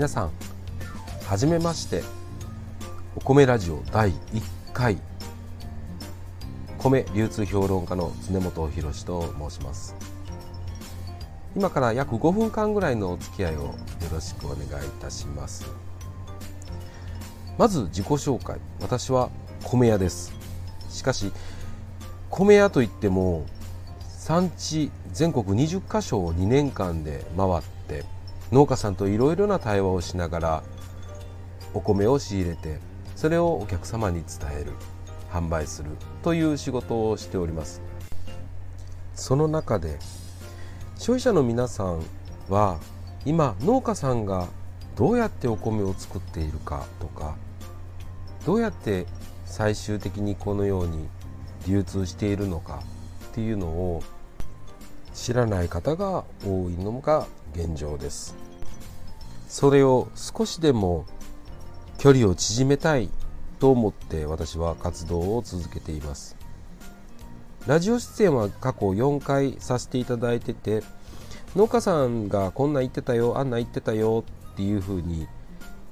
[0.00, 0.30] 皆さん
[1.26, 2.02] はじめまして。
[3.16, 4.42] お米ラジオ第1
[4.72, 4.96] 回。
[6.78, 9.94] 米流通評論家の常本博と申します。
[11.54, 13.74] 今から約5分間ぐらいのお付き合いをよ
[14.10, 15.66] ろしくお願いいたします。
[17.58, 18.58] まず自己紹介。
[18.80, 19.28] 私は
[19.64, 20.32] 米屋です。
[20.88, 21.30] しかし
[22.30, 23.44] 米屋といっても
[24.08, 27.79] 産地全国20カ所を2年間で回って
[28.52, 30.62] 農家さんといろいろな対話をしながら
[31.72, 32.78] お米を仕入れて
[33.14, 34.72] それをお客様に伝える
[35.30, 35.90] 販売する
[36.22, 37.80] という仕事をしております。
[39.14, 39.98] その中で
[40.96, 42.02] 消費者の皆さん
[42.48, 42.78] は
[43.24, 44.48] 今農家さんが
[44.96, 47.36] どうやってお米を作っているかとか
[48.46, 49.06] どうやって
[49.44, 51.06] 最終的にこのように
[51.68, 52.82] 流通しているのか
[53.26, 54.02] っていうのを
[55.12, 58.36] 知らない方が多いのが現状です。
[59.48, 61.06] それを少しでも
[61.98, 63.10] 距離を縮めたい
[63.58, 66.36] と思って私は活動を続けています。
[67.66, 70.82] ラジオ出演は過去4回させていただいてて
[71.54, 75.26] 農家さんがこんな言ってたよあんな言ってたよっていうふうに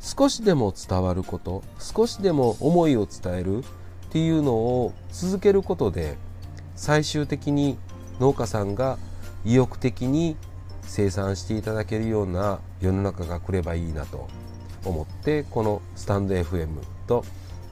[0.00, 3.62] 少しでも伝わること少しでも思いを伝えるっ
[4.10, 6.16] ていうのを続けることで
[6.74, 7.78] 最終的に
[8.18, 8.98] 農家さんが
[9.44, 10.36] 意欲的に
[10.82, 14.28] 生産していただけるような世の中が来ればいいなと
[14.84, 16.68] 思ってこのスタンド FM
[17.06, 17.24] と、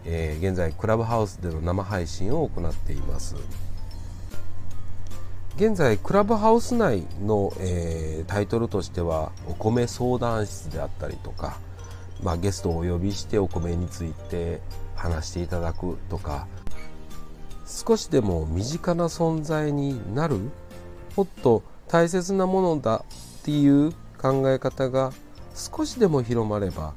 [0.04, 3.36] えー、現在クラブハウスでの生配信を行っています。
[5.56, 11.58] 現在クラブハウス内の、えー、タイトルとしてはお米相談室であったりとか、
[12.22, 14.62] まあ、ゲストをお呼びしてお米について
[14.94, 16.46] 話していただくとか
[17.66, 20.38] 少しでも身近な存在になる
[21.16, 23.04] もっと大切なものだ
[23.40, 25.12] っていう考え方が
[25.56, 26.94] 少しでも広まれば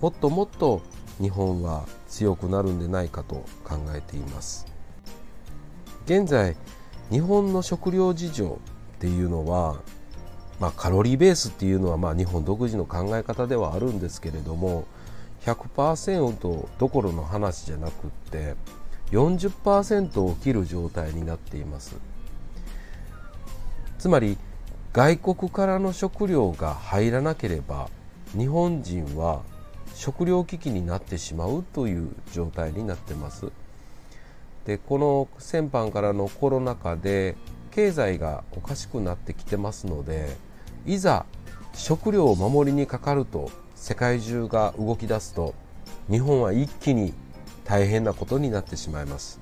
[0.00, 0.82] もっともっと
[1.20, 4.66] 日本は強くなるんでないかと考えています。
[6.04, 6.56] 現在
[7.10, 8.58] 日本の食料事情
[8.96, 9.76] っていうのは、
[10.58, 14.84] まあ、カロリーベースっていうのはまあ日本独自の考え方ではあるんですけれども
[15.42, 18.56] 100%どころの話じゃなくって
[19.12, 22.15] 40%を切る状態になっています。
[23.98, 24.36] つまり
[24.92, 27.88] 外国からの食料が入らなければ
[28.36, 29.42] 日本人は
[29.94, 33.50] 食料危機になってしまうという状態になってます。
[34.66, 37.36] でこの先般からのコロナ禍で
[37.70, 40.28] 経済がおかしくなってきてますので
[40.86, 41.24] いざ
[41.72, 45.54] 食料を守りにかかると世界中が動き出すと
[46.10, 47.14] 日本は一気に
[47.64, 49.40] 大変なことになってしまいます。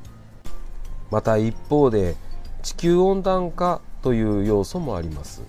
[1.10, 2.16] また一方で
[2.62, 5.42] 地球温暖化という要素もあります。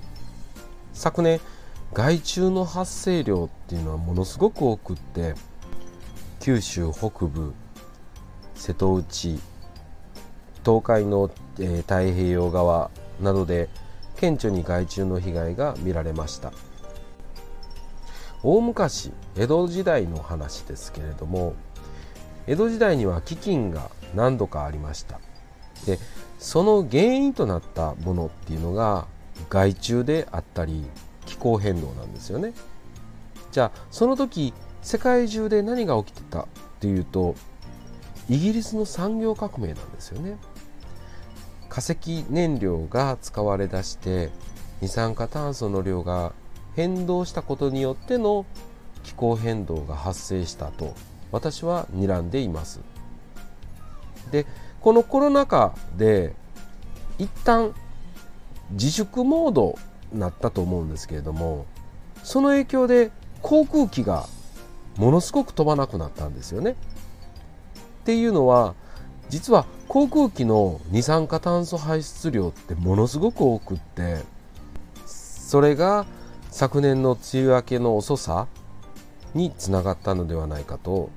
[0.94, 1.42] 昨年
[1.94, 5.36] 害虫の発生量っていうのはものすごく多くって
[6.40, 7.54] 九州北部
[8.56, 9.40] 瀬戸内
[10.64, 11.30] 東海の、
[11.60, 13.68] えー、太平洋側などで
[14.16, 16.54] 顕著に害虫の被害が見られました。
[18.42, 21.56] 大昔江戸時代の話ですけれども
[22.48, 25.20] 江戸時代には飢饉が何度かありました。
[25.86, 26.00] で
[26.40, 29.08] その原因となったものっていうのが
[29.50, 30.84] 害虫であったり
[31.26, 32.54] 気候変動なんですよね。
[33.52, 36.46] じゃあその時世界中で何が起きてたっ
[36.80, 37.36] ていうと
[38.30, 40.38] イギリスの産業革命なんですよね。
[41.70, 44.30] 化石燃料が使われだして
[44.82, 46.34] 二酸化炭素の量が
[46.76, 48.46] 変動したことによっての
[49.04, 50.94] 気候変動が発生したと
[51.32, 52.82] 私は睨んでいます。
[54.32, 54.46] で
[54.86, 56.36] このコロナ禍で
[57.18, 57.74] 一旦
[58.70, 59.80] 自粛モード
[60.14, 61.66] になったと思うんですけれども
[62.24, 63.10] その影響で
[63.42, 64.28] 航空機が
[64.98, 66.74] ものすごく飛ばなくなったんですよね。
[66.74, 66.76] っ
[68.06, 68.76] ていうのは
[69.28, 74.20] 実は航空機の二酸化炭素排出量ってものすごく多くって
[75.08, 76.06] それが
[76.52, 78.46] 昨年の梅雨明けの遅さ
[79.34, 81.10] につながったのではないかと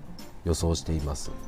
[0.47, 1.48] 予想しています。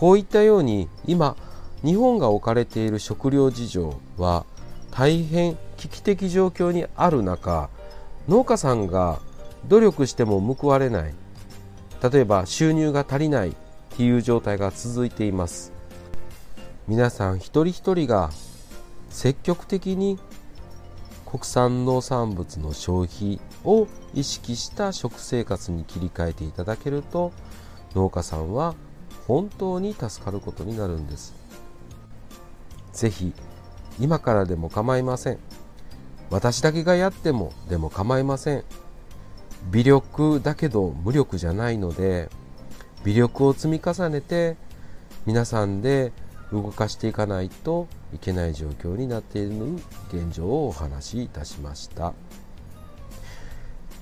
[0.00, 1.36] こういったように今
[1.84, 4.46] 日本が置かれている食料事情は
[4.90, 7.68] 大変危機的状況にある中
[8.26, 9.20] 農家さんが
[9.68, 11.14] 努力しても報われない。
[12.02, 13.52] 例えば収入が足りないっ
[13.90, 15.70] ていう状態が続いています。
[16.88, 18.30] 皆さん一人一人が
[19.10, 20.18] 積極的に
[21.26, 27.32] 国産農産物の消費を意識した食生活に切り替えていただけると
[27.94, 28.74] 農家さんは
[29.30, 31.34] 本当に助かることになるんです。
[32.92, 33.32] 是非
[34.00, 35.38] 今からでも構いません。
[36.30, 38.64] 私だけがやってもでも構いません。
[39.70, 42.28] 微力だけど無力じゃないので
[43.04, 44.56] 微力を積み重ねて
[45.26, 46.10] 皆さんで
[46.52, 49.76] 動かしていかないといけない状況になっている
[50.12, 52.14] 現状をお話しいたしました。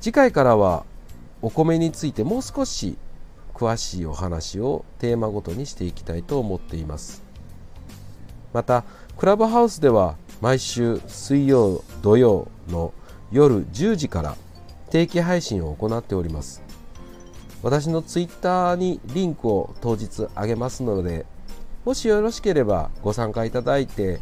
[0.01, 0.87] 次回からは
[1.43, 2.97] お米についてもう少し
[3.59, 7.25] 詳しいお話をテーマごとにしていきたいと思っています。
[8.53, 8.85] また
[9.17, 12.95] クラブハウスでは毎週水曜土曜の
[13.33, 14.37] 夜10時から
[14.91, 16.63] 定期配信を行っております。
[17.65, 21.27] 私のツイッターにリンクを当日あげますので
[21.85, 24.21] もしよろしければご参加いただいて、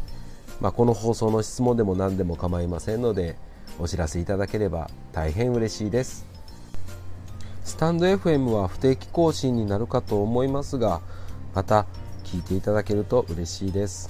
[0.59, 3.37] まあ、この放送の質問でも何でも構いませんので
[3.77, 6.36] お知らせいただければ大変嬉しいです。
[7.67, 11.01] スタンド FM は不定期更新になるかと思いますが
[11.53, 11.85] また
[12.23, 14.09] 聞いていただけると嬉しいです。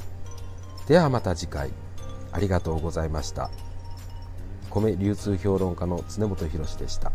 [0.88, 1.71] ではまた次回。
[2.31, 3.50] ありがとうございました。
[4.69, 7.12] 米流通評論家の常本博でした。